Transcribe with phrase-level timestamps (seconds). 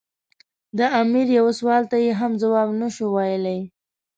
[0.77, 3.59] د امیر یوه سوال ته یې هم ځواب نه شو ویلای.